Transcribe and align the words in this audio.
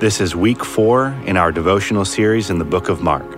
This 0.00 0.18
is 0.22 0.34
week 0.34 0.64
four 0.64 1.08
in 1.26 1.36
our 1.36 1.52
devotional 1.52 2.06
series 2.06 2.48
in 2.48 2.58
the 2.58 2.64
book 2.64 2.88
of 2.88 3.02
Mark. 3.02 3.36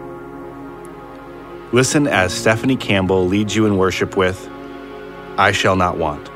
Listen 1.72 2.06
as 2.06 2.32
Stephanie 2.32 2.76
Campbell 2.76 3.26
leads 3.26 3.56
you 3.56 3.66
in 3.66 3.78
worship 3.78 4.16
with 4.16 4.48
I 5.36 5.50
Shall 5.50 5.74
Not 5.74 5.98
Want. 5.98 6.30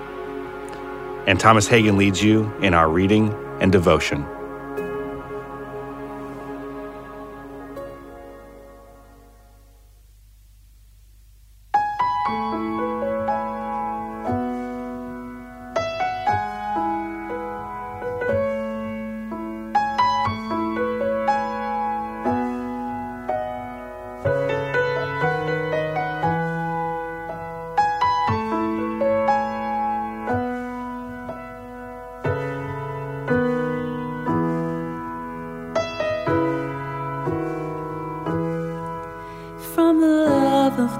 And 1.28 1.38
Thomas 1.38 1.68
Hagen 1.68 1.96
leads 1.96 2.24
you 2.24 2.52
in 2.60 2.74
our 2.74 2.88
reading 2.88 3.32
and 3.60 3.70
devotion. 3.70 4.26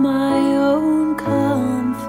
My 0.01 0.39
own 0.57 1.17
comfort, 1.17 2.07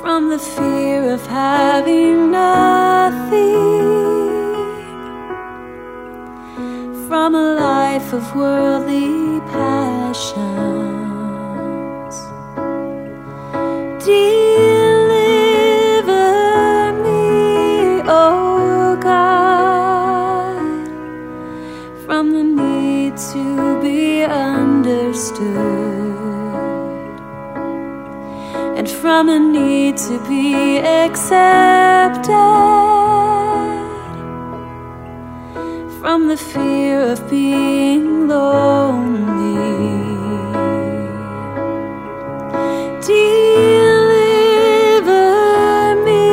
from 0.00 0.30
the 0.30 0.38
fear 0.38 1.12
of 1.12 1.26
having 1.26 2.30
nothing, 2.30 3.82
from 7.08 7.34
a 7.34 7.54
life 7.54 8.12
of 8.12 8.24
worldly 8.36 9.13
fear 36.74 37.00
of 37.12 37.20
being 37.30 38.26
lonely. 38.26 39.54
Deliver 43.10 44.34
me 46.06 46.26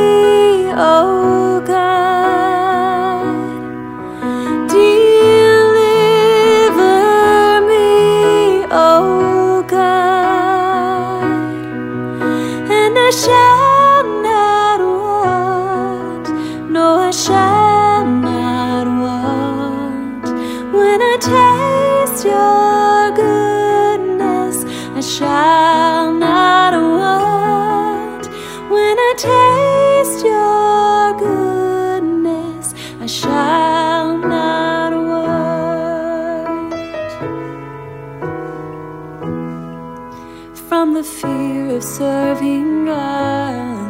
oh 0.75 1.61
god? 1.73 3.31
Deliver 4.67 5.81
me, 7.69 8.65
O 8.71 9.63
God, 9.67 11.23
and 12.79 12.93
I 13.07 13.11
shall 13.23 14.03
not 14.29 14.79
want, 15.01 16.25
no, 16.71 16.85
I 17.09 17.11
shall 17.11 17.60
shall 25.17 26.13
not 26.13 26.73
want. 26.73 28.25
When 28.73 28.95
I 29.09 29.13
taste 29.17 30.23
your 30.23 31.13
goodness, 31.27 32.73
I 33.01 33.07
shall 33.07 34.17
not 34.17 34.91
want. 35.09 36.73
From 40.69 40.93
the 40.93 41.03
fear 41.03 41.75
of 41.75 41.83
serving 41.83 42.87
others, 42.87 43.81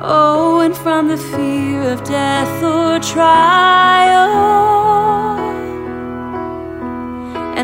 oh, 0.00 0.60
and 0.64 0.74
from 0.74 1.08
the 1.08 1.18
fear 1.18 1.82
of 1.92 2.02
death 2.04 2.62
or 2.62 2.98
trial, 3.00 4.44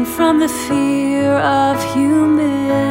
and 0.01 0.09
from 0.09 0.39
the 0.39 0.49
fear 0.49 1.33
of 1.41 1.77
humility. 1.93 2.90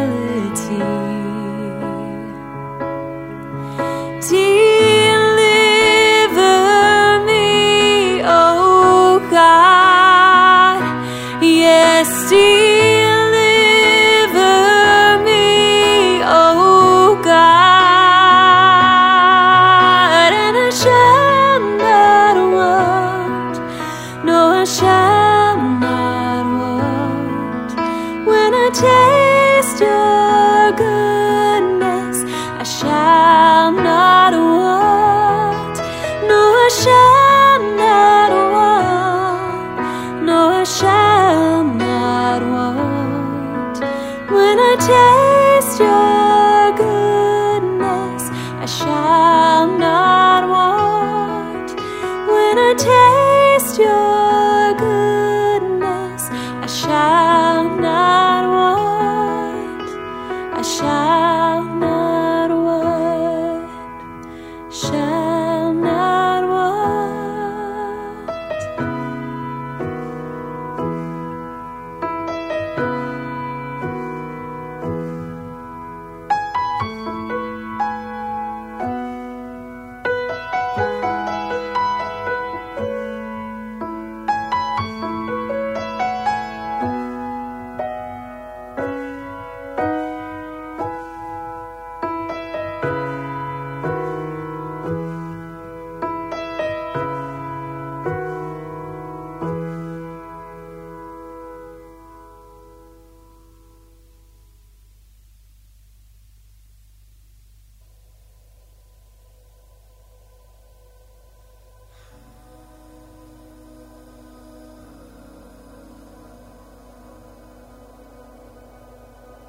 I 60.90 61.29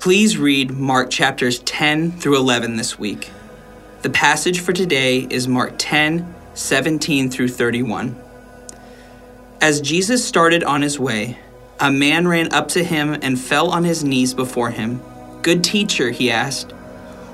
Please 0.00 0.38
read 0.38 0.70
Mark 0.70 1.10
chapters 1.10 1.58
10 1.58 2.12
through 2.12 2.38
11 2.38 2.76
this 2.76 2.98
week. 2.98 3.30
The 4.00 4.08
passage 4.08 4.60
for 4.60 4.72
today 4.72 5.26
is 5.28 5.46
Mark 5.46 5.74
10, 5.76 6.34
17 6.54 7.30
through 7.30 7.48
31. 7.48 8.18
As 9.60 9.82
Jesus 9.82 10.26
started 10.26 10.64
on 10.64 10.80
his 10.80 10.98
way, 10.98 11.38
a 11.78 11.92
man 11.92 12.26
ran 12.26 12.50
up 12.50 12.68
to 12.68 12.82
him 12.82 13.18
and 13.20 13.38
fell 13.38 13.70
on 13.70 13.84
his 13.84 14.02
knees 14.02 14.32
before 14.32 14.70
him. 14.70 15.02
Good 15.42 15.62
teacher, 15.62 16.10
he 16.10 16.30
asked, 16.30 16.72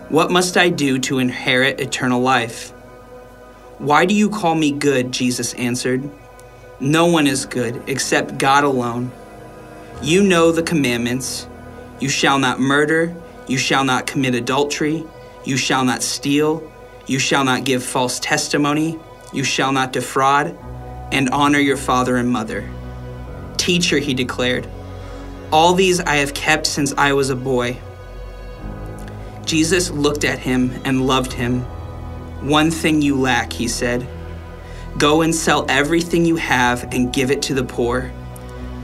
what 0.08 0.32
must 0.32 0.56
I 0.56 0.68
do 0.68 0.98
to 0.98 1.20
inherit 1.20 1.80
eternal 1.80 2.20
life? 2.20 2.70
Why 3.78 4.06
do 4.06 4.14
you 4.14 4.28
call 4.28 4.56
me 4.56 4.72
good? 4.72 5.12
Jesus 5.12 5.54
answered. 5.54 6.10
No 6.80 7.06
one 7.06 7.28
is 7.28 7.46
good 7.46 7.80
except 7.86 8.38
God 8.38 8.64
alone. 8.64 9.12
You 10.02 10.24
know 10.24 10.50
the 10.50 10.64
commandments 10.64 11.46
you 12.00 12.08
shall 12.08 12.38
not 12.38 12.60
murder, 12.60 13.14
you 13.46 13.58
shall 13.58 13.84
not 13.84 14.06
commit 14.06 14.34
adultery, 14.34 15.04
you 15.44 15.56
shall 15.56 15.84
not 15.84 16.02
steal, 16.02 16.70
you 17.06 17.18
shall 17.18 17.44
not 17.44 17.64
give 17.64 17.84
false 17.84 18.18
testimony, 18.20 18.98
you 19.32 19.44
shall 19.44 19.72
not 19.72 19.92
defraud, 19.92 20.58
and 21.12 21.30
honor 21.30 21.58
your 21.58 21.76
father 21.76 22.16
and 22.16 22.28
mother. 22.28 22.68
Teacher, 23.56 23.98
he 23.98 24.14
declared, 24.14 24.68
all 25.52 25.74
these 25.74 26.00
I 26.00 26.16
have 26.16 26.34
kept 26.34 26.66
since 26.66 26.92
I 26.98 27.12
was 27.12 27.30
a 27.30 27.36
boy. 27.36 27.78
Jesus 29.44 29.90
looked 29.90 30.24
at 30.24 30.40
him 30.40 30.72
and 30.84 31.06
loved 31.06 31.32
him. 31.32 31.60
One 32.42 32.70
thing 32.70 33.00
you 33.00 33.14
lack, 33.18 33.52
he 33.52 33.68
said. 33.68 34.06
Go 34.98 35.22
and 35.22 35.32
sell 35.32 35.64
everything 35.68 36.24
you 36.24 36.36
have 36.36 36.92
and 36.92 37.12
give 37.12 37.30
it 37.30 37.42
to 37.42 37.54
the 37.54 37.62
poor, 37.62 38.10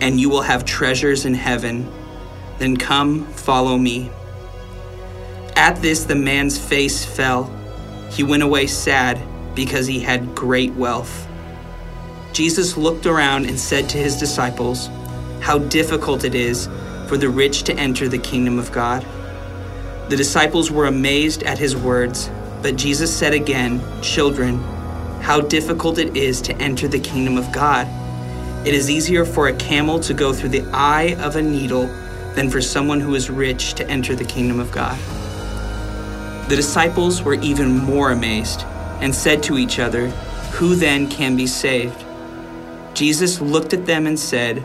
and 0.00 0.20
you 0.20 0.30
will 0.30 0.42
have 0.42 0.64
treasures 0.64 1.24
in 1.24 1.34
heaven. 1.34 1.90
Then 2.62 2.76
come, 2.76 3.26
follow 3.32 3.76
me. 3.76 4.08
At 5.56 5.82
this, 5.82 6.04
the 6.04 6.14
man's 6.14 6.56
face 6.56 7.04
fell. 7.04 7.50
He 8.08 8.22
went 8.22 8.44
away 8.44 8.68
sad 8.68 9.20
because 9.56 9.88
he 9.88 9.98
had 9.98 10.36
great 10.36 10.72
wealth. 10.74 11.26
Jesus 12.32 12.76
looked 12.76 13.04
around 13.04 13.46
and 13.46 13.58
said 13.58 13.88
to 13.88 13.98
his 13.98 14.16
disciples, 14.16 14.88
How 15.40 15.58
difficult 15.58 16.22
it 16.22 16.36
is 16.36 16.68
for 17.08 17.16
the 17.16 17.28
rich 17.28 17.64
to 17.64 17.74
enter 17.74 18.08
the 18.08 18.16
kingdom 18.16 18.60
of 18.60 18.70
God. 18.70 19.04
The 20.08 20.16
disciples 20.16 20.70
were 20.70 20.86
amazed 20.86 21.42
at 21.42 21.58
his 21.58 21.76
words, 21.76 22.30
but 22.62 22.76
Jesus 22.76 23.12
said 23.12 23.34
again, 23.34 23.82
Children, 24.02 24.58
how 25.20 25.40
difficult 25.40 25.98
it 25.98 26.16
is 26.16 26.40
to 26.42 26.56
enter 26.58 26.86
the 26.86 27.00
kingdom 27.00 27.38
of 27.38 27.50
God. 27.50 27.88
It 28.64 28.72
is 28.72 28.88
easier 28.88 29.24
for 29.24 29.48
a 29.48 29.56
camel 29.56 29.98
to 29.98 30.14
go 30.14 30.32
through 30.32 30.50
the 30.50 30.70
eye 30.72 31.16
of 31.18 31.34
a 31.34 31.42
needle 31.42 31.90
than 32.34 32.50
for 32.50 32.60
someone 32.60 33.00
who 33.00 33.14
is 33.14 33.30
rich 33.30 33.74
to 33.74 33.88
enter 33.88 34.14
the 34.14 34.24
kingdom 34.24 34.60
of 34.60 34.70
God. 34.72 34.98
The 36.48 36.56
disciples 36.56 37.22
were 37.22 37.34
even 37.34 37.78
more 37.78 38.10
amazed 38.10 38.64
and 39.00 39.14
said 39.14 39.42
to 39.44 39.58
each 39.58 39.78
other, 39.78 40.08
Who 40.52 40.74
then 40.74 41.08
can 41.08 41.36
be 41.36 41.46
saved? 41.46 42.04
Jesus 42.94 43.40
looked 43.40 43.72
at 43.72 43.86
them 43.86 44.06
and 44.06 44.18
said, 44.18 44.64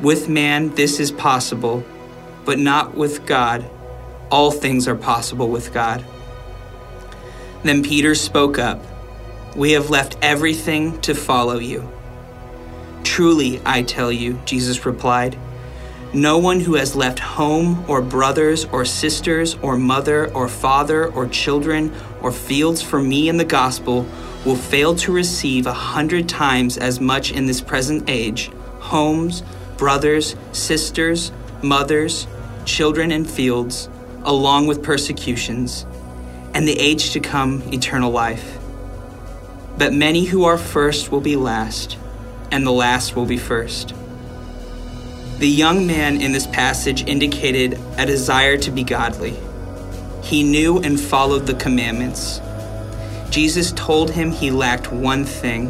With 0.00 0.28
man 0.28 0.74
this 0.74 1.00
is 1.00 1.10
possible, 1.10 1.84
but 2.44 2.58
not 2.58 2.94
with 2.94 3.26
God. 3.26 3.68
All 4.30 4.50
things 4.50 4.86
are 4.88 4.94
possible 4.94 5.48
with 5.48 5.72
God. 5.72 6.04
Then 7.62 7.82
Peter 7.82 8.14
spoke 8.14 8.58
up, 8.58 8.84
We 9.56 9.72
have 9.72 9.90
left 9.90 10.16
everything 10.22 11.00
to 11.02 11.14
follow 11.14 11.58
you. 11.58 11.90
Truly, 13.02 13.60
I 13.64 13.82
tell 13.82 14.12
you, 14.12 14.40
Jesus 14.44 14.86
replied, 14.86 15.38
no 16.14 16.38
one 16.38 16.60
who 16.60 16.74
has 16.74 16.94
left 16.94 17.18
home 17.18 17.84
or 17.88 18.00
brothers 18.00 18.64
or 18.66 18.84
sisters 18.84 19.56
or 19.62 19.76
mother 19.76 20.32
or 20.32 20.48
father 20.48 21.06
or 21.08 21.26
children 21.26 21.92
or 22.22 22.30
fields 22.30 22.80
for 22.80 23.00
me 23.00 23.28
in 23.28 23.36
the 23.36 23.44
gospel 23.44 24.06
will 24.44 24.54
fail 24.54 24.94
to 24.94 25.12
receive 25.12 25.66
a 25.66 25.72
hundred 25.72 26.28
times 26.28 26.78
as 26.78 27.00
much 27.00 27.32
in 27.32 27.46
this 27.46 27.60
present 27.60 28.08
age 28.08 28.50
homes, 28.78 29.42
brothers, 29.76 30.36
sisters, 30.52 31.32
mothers, 31.62 32.26
children, 32.64 33.10
and 33.10 33.28
fields, 33.28 33.88
along 34.24 34.66
with 34.66 34.82
persecutions, 34.82 35.86
and 36.52 36.68
the 36.68 36.78
age 36.78 37.10
to 37.10 37.18
come 37.18 37.62
eternal 37.72 38.10
life. 38.10 38.58
But 39.78 39.94
many 39.94 40.24
who 40.24 40.44
are 40.44 40.58
first 40.58 41.10
will 41.10 41.22
be 41.22 41.34
last, 41.34 41.96
and 42.52 42.66
the 42.66 42.72
last 42.72 43.16
will 43.16 43.26
be 43.26 43.38
first. 43.38 43.94
The 45.38 45.48
young 45.48 45.86
man 45.86 46.20
in 46.20 46.30
this 46.30 46.46
passage 46.46 47.04
indicated 47.06 47.78
a 47.98 48.06
desire 48.06 48.56
to 48.58 48.70
be 48.70 48.84
godly. 48.84 49.36
He 50.22 50.42
knew 50.44 50.78
and 50.78 50.98
followed 50.98 51.46
the 51.46 51.54
commandments. 51.54 52.40
Jesus 53.30 53.72
told 53.72 54.10
him 54.10 54.30
he 54.30 54.52
lacked 54.52 54.92
one 54.92 55.24
thing. 55.24 55.68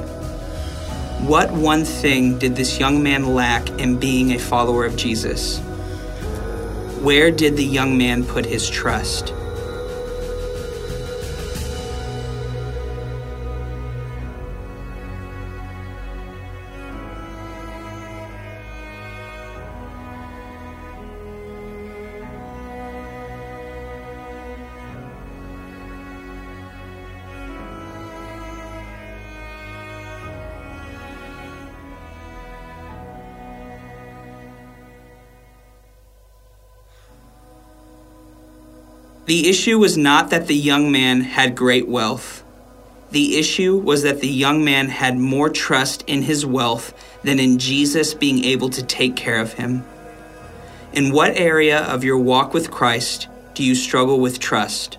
What 1.26 1.50
one 1.50 1.84
thing 1.84 2.38
did 2.38 2.56
this 2.56 2.78
young 2.78 3.02
man 3.02 3.34
lack 3.34 3.68
in 3.80 3.98
being 3.98 4.32
a 4.32 4.38
follower 4.38 4.84
of 4.84 4.96
Jesus? 4.96 5.60
Where 7.00 7.30
did 7.30 7.56
the 7.56 7.64
young 7.64 7.96
man 7.96 8.24
put 8.24 8.44
his 8.44 8.68
trust? 8.68 9.32
The 39.26 39.48
issue 39.48 39.78
was 39.78 39.96
not 39.96 40.28
that 40.30 40.48
the 40.48 40.56
young 40.56 40.92
man 40.92 41.22
had 41.22 41.56
great 41.56 41.88
wealth. 41.88 42.44
The 43.10 43.38
issue 43.38 43.78
was 43.78 44.02
that 44.02 44.20
the 44.20 44.28
young 44.28 44.64
man 44.64 44.88
had 44.88 45.16
more 45.16 45.48
trust 45.48 46.04
in 46.06 46.22
his 46.22 46.44
wealth 46.44 46.92
than 47.22 47.38
in 47.38 47.58
Jesus 47.58 48.12
being 48.12 48.44
able 48.44 48.68
to 48.70 48.82
take 48.82 49.16
care 49.16 49.40
of 49.40 49.54
him. 49.54 49.84
In 50.92 51.10
what 51.10 51.36
area 51.36 51.80
of 51.84 52.04
your 52.04 52.18
walk 52.18 52.52
with 52.52 52.70
Christ 52.70 53.28
do 53.54 53.64
you 53.64 53.74
struggle 53.74 54.20
with 54.20 54.40
trust? 54.40 54.98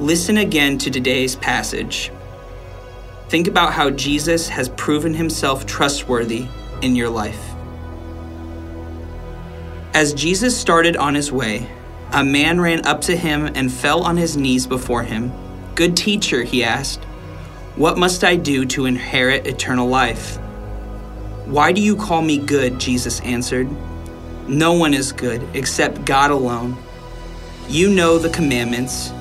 Listen 0.00 0.38
again 0.38 0.78
to 0.78 0.90
today's 0.90 1.36
passage. 1.36 2.10
Think 3.28 3.46
about 3.46 3.74
how 3.74 3.90
Jesus 3.90 4.48
has 4.48 4.70
proven 4.70 5.12
himself 5.12 5.66
trustworthy 5.66 6.46
in 6.80 6.96
your 6.96 7.10
life. 7.10 7.52
As 9.92 10.14
Jesus 10.14 10.56
started 10.56 10.96
on 10.96 11.14
his 11.14 11.30
way, 11.30 11.70
a 12.12 12.24
man 12.24 12.62
ran 12.62 12.86
up 12.86 13.02
to 13.02 13.14
him 13.14 13.50
and 13.54 13.70
fell 13.70 14.02
on 14.02 14.16
his 14.16 14.38
knees 14.38 14.66
before 14.66 15.02
him. 15.02 15.30
Good 15.74 15.98
teacher, 15.98 16.44
he 16.44 16.64
asked, 16.64 17.04
what 17.76 17.98
must 17.98 18.24
I 18.24 18.36
do 18.36 18.64
to 18.64 18.86
inherit 18.86 19.46
eternal 19.46 19.86
life? 19.86 20.38
Why 21.44 21.72
do 21.72 21.82
you 21.82 21.94
call 21.94 22.22
me 22.22 22.38
good? 22.38 22.80
Jesus 22.80 23.20
answered. 23.20 23.68
No 24.48 24.72
one 24.72 24.94
is 24.94 25.12
good 25.12 25.46
except 25.52 26.06
God 26.06 26.30
alone. 26.30 26.78
You 27.68 27.90
know 27.90 28.16
the 28.16 28.30
commandments 28.30 29.12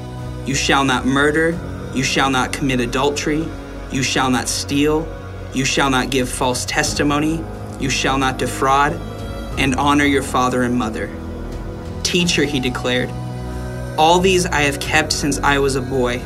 you 0.49 0.55
shall 0.55 0.83
not 0.83 1.05
murder. 1.05 1.55
You 1.93 2.01
shall 2.01 2.31
not 2.31 2.51
commit 2.51 2.79
adultery. 2.79 3.47
You 3.91 4.01
shall 4.01 4.31
not 4.31 4.49
steal. 4.49 5.07
You 5.53 5.63
shall 5.63 5.91
not 5.91 6.09
give 6.09 6.27
false 6.27 6.65
testimony. 6.65 7.45
You 7.79 7.91
shall 7.91 8.17
not 8.17 8.39
defraud. 8.39 8.93
And 9.59 9.75
honor 9.75 10.05
your 10.05 10.23
father 10.23 10.63
and 10.63 10.75
mother. 10.75 11.07
Teacher, 12.01 12.45
he 12.45 12.59
declared, 12.59 13.11
all 13.95 14.17
these 14.17 14.47
I 14.47 14.61
have 14.61 14.79
kept 14.79 15.13
since 15.13 15.37
I 15.37 15.59
was 15.59 15.75
a 15.75 15.83
boy. 15.83 16.17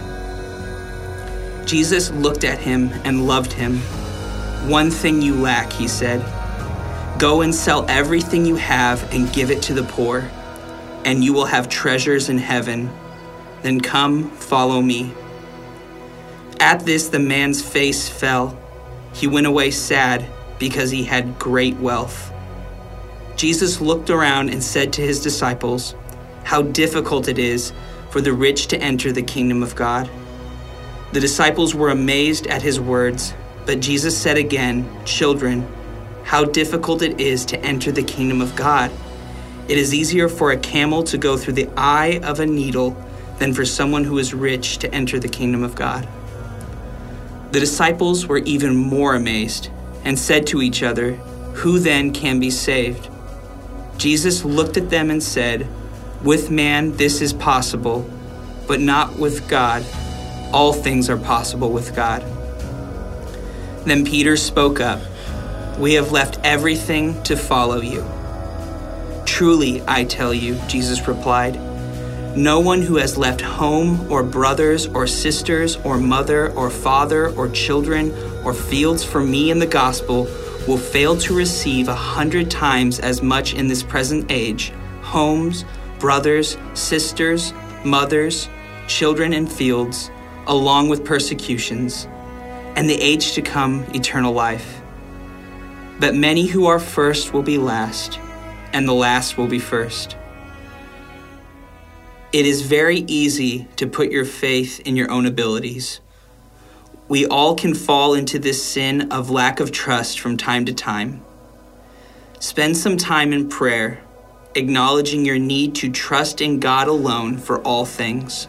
Jesus 1.65 2.09
looked 2.11 2.45
at 2.45 2.59
him 2.59 2.93
and 3.03 3.27
loved 3.27 3.51
him. 3.51 3.79
One 4.69 4.89
thing 4.89 5.21
you 5.21 5.35
lack, 5.35 5.73
he 5.73 5.89
said. 5.89 6.21
Go 7.19 7.41
and 7.41 7.53
sell 7.53 7.85
everything 7.89 8.45
you 8.45 8.55
have 8.55 9.03
and 9.13 9.33
give 9.33 9.51
it 9.51 9.61
to 9.63 9.73
the 9.73 9.83
poor, 9.83 10.31
and 11.03 11.21
you 11.21 11.33
will 11.33 11.47
have 11.47 11.67
treasures 11.67 12.29
in 12.29 12.37
heaven 12.37 12.89
then 13.63 13.81
come, 13.81 14.29
follow 14.29 14.81
me. 14.81 15.11
At 16.59 16.85
this, 16.85 17.07
the 17.07 17.19
man's 17.19 17.61
face 17.61 18.07
fell. 18.07 18.57
He 19.13 19.27
went 19.27 19.47
away 19.47 19.71
sad 19.71 20.25
because 20.59 20.91
he 20.91 21.03
had 21.03 21.39
great 21.39 21.75
wealth. 21.77 22.31
Jesus 23.35 23.81
looked 23.81 24.09
around 24.09 24.49
and 24.49 24.63
said 24.63 24.93
to 24.93 25.01
his 25.01 25.21
disciples, 25.21 25.95
How 26.43 26.61
difficult 26.61 27.27
it 27.27 27.39
is 27.39 27.73
for 28.11 28.21
the 28.21 28.33
rich 28.33 28.67
to 28.67 28.79
enter 28.79 29.11
the 29.11 29.23
kingdom 29.23 29.63
of 29.63 29.75
God. 29.75 30.09
The 31.13 31.19
disciples 31.19 31.73
were 31.73 31.89
amazed 31.89 32.47
at 32.47 32.61
his 32.61 32.79
words, 32.79 33.33
but 33.65 33.79
Jesus 33.79 34.17
said 34.17 34.37
again, 34.37 34.89
Children, 35.05 35.67
how 36.23 36.45
difficult 36.45 37.01
it 37.01 37.19
is 37.19 37.45
to 37.45 37.59
enter 37.59 37.91
the 37.91 38.03
kingdom 38.03 38.41
of 38.41 38.55
God. 38.55 38.91
It 39.67 39.77
is 39.77 39.93
easier 39.93 40.27
for 40.27 40.51
a 40.51 40.57
camel 40.57 41.03
to 41.03 41.17
go 41.17 41.37
through 41.37 41.53
the 41.53 41.69
eye 41.75 42.19
of 42.23 42.39
a 42.39 42.45
needle 42.45 42.97
than 43.39 43.53
for 43.53 43.65
someone 43.65 44.03
who 44.03 44.17
is 44.17 44.33
rich 44.33 44.77
to 44.79 44.93
enter 44.93 45.19
the 45.19 45.27
kingdom 45.27 45.63
of 45.63 45.75
God. 45.75 46.07
The 47.51 47.59
disciples 47.59 48.25
were 48.25 48.39
even 48.39 48.75
more 48.75 49.15
amazed 49.15 49.69
and 50.03 50.17
said 50.17 50.47
to 50.47 50.61
each 50.61 50.81
other, 50.81 51.13
Who 51.53 51.79
then 51.79 52.11
can 52.11 52.39
be 52.39 52.49
saved? 52.49 53.09
Jesus 53.97 54.43
looked 54.43 54.77
at 54.77 54.89
them 54.89 55.09
and 55.09 55.21
said, 55.21 55.67
With 56.23 56.49
man 56.49 56.97
this 56.97 57.21
is 57.21 57.31
possible, 57.33 58.09
but 58.67 58.79
not 58.79 59.17
with 59.17 59.47
God. 59.47 59.85
All 60.51 60.73
things 60.73 61.09
are 61.09 61.17
possible 61.17 61.71
with 61.71 61.95
God. 61.95 62.23
Then 63.85 64.05
Peter 64.05 64.35
spoke 64.37 64.79
up, 64.79 65.01
We 65.77 65.93
have 65.93 66.11
left 66.11 66.39
everything 66.43 67.21
to 67.23 67.35
follow 67.35 67.81
you. 67.81 68.03
Truly, 69.25 69.81
I 69.87 70.05
tell 70.05 70.33
you, 70.33 70.59
Jesus 70.67 71.07
replied, 71.07 71.55
no 72.35 72.59
one 72.59 72.81
who 72.81 72.95
has 72.95 73.15
left 73.15 73.41
home 73.41 74.11
or 74.11 74.23
brothers 74.23 74.87
or 74.87 75.05
sisters 75.05 75.75
or 75.77 75.99
mother 75.99 76.51
or 76.53 76.69
father 76.69 77.29
or 77.35 77.47
children 77.49 78.11
or 78.43 78.53
fields 78.53 79.03
for 79.03 79.21
me 79.21 79.51
in 79.51 79.59
the 79.59 79.67
gospel 79.67 80.23
will 80.67 80.77
fail 80.77 81.15
to 81.15 81.35
receive 81.35 81.87
a 81.87 81.95
hundred 81.95 82.49
times 82.49 82.99
as 82.99 83.21
much 83.21 83.53
in 83.53 83.67
this 83.67 83.83
present 83.83 84.31
age 84.31 84.71
homes, 85.01 85.63
brothers, 85.99 86.57
sisters, 86.73 87.53
mothers, 87.85 88.49
children, 88.87 89.33
and 89.33 89.51
fields, 89.51 90.09
along 90.47 90.89
with 90.89 91.05
persecutions, 91.05 92.07
and 92.75 92.89
the 92.89 92.99
age 92.99 93.33
to 93.33 93.41
come 93.41 93.83
eternal 93.93 94.33
life. 94.33 94.81
But 95.99 96.15
many 96.15 96.47
who 96.47 96.65
are 96.65 96.79
first 96.79 97.31
will 97.31 97.43
be 97.43 97.59
last, 97.59 98.17
and 98.71 98.87
the 98.87 98.93
last 98.93 99.37
will 99.37 99.47
be 99.47 99.59
first. 99.59 100.15
It 102.33 102.47
is 102.47 102.63
very 102.63 103.01
easy 103.01 103.67
to 103.75 103.85
put 103.85 104.11
your 104.11 104.25
faith 104.25 104.79
in 104.87 104.95
your 104.95 105.11
own 105.11 105.27
abilities. 105.27 106.01
We 107.07 107.27
all 107.27 107.53
can 107.53 107.75
fall 107.75 108.15
into 108.15 108.39
this 108.39 108.65
sin 108.65 109.11
of 109.11 109.29
lack 109.29 109.59
of 109.59 109.71
trust 109.71 110.19
from 110.19 110.35
time 110.35 110.65
to 110.65 110.73
time. 110.73 111.21
Spend 112.39 112.75
some 112.75 112.97
time 112.97 113.33
in 113.33 113.49
prayer, 113.49 114.01
acknowledging 114.55 115.25
your 115.25 115.37
need 115.37 115.75
to 115.75 115.91
trust 115.91 116.41
in 116.41 116.59
God 116.59 116.87
alone 116.87 117.37
for 117.37 117.61
all 117.61 117.85
things. 117.85 118.47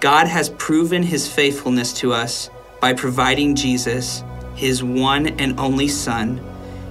God 0.00 0.28
has 0.28 0.50
proven 0.50 1.02
his 1.02 1.26
faithfulness 1.26 1.92
to 1.94 2.12
us 2.12 2.50
by 2.80 2.92
providing 2.92 3.56
Jesus, 3.56 4.22
his 4.54 4.82
one 4.82 5.26
and 5.40 5.58
only 5.58 5.88
Son, 5.88 6.40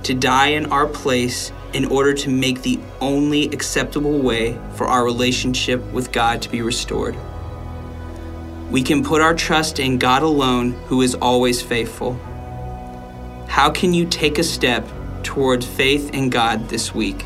to 0.04 0.14
die 0.14 0.48
in 0.48 0.66
our 0.74 0.88
place 0.88 1.54
in 1.72 1.86
order 1.86 2.14
to 2.14 2.30
make 2.30 2.62
the 2.62 2.80
only 3.00 3.46
acceptable 3.46 4.20
way 4.20 4.60
for 4.76 4.88
our 4.88 5.06
relationship 5.06 5.82
with 5.94 6.12
God 6.12 6.42
to 6.42 6.50
be 6.50 6.62
restored. 6.62 7.16
We 8.70 8.84
can 8.84 9.04
put 9.04 9.22
our 9.22 9.34
trust 9.34 9.80
in 9.80 9.98
God 9.98 10.22
alone, 10.22 10.72
who 10.88 11.02
is 11.02 11.16
always 11.16 11.62
faithful. 11.62 12.20
How 13.48 13.70
can 13.70 13.94
you 13.94 14.06
take 14.06 14.38
a 14.38 14.44
step 14.44 14.86
towards 15.24 15.66
faith 15.66 16.14
in 16.14 16.30
God 16.30 16.68
this 16.68 16.94
week? 16.94 17.26